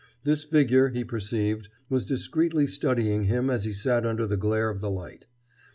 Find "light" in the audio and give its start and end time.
4.89-5.27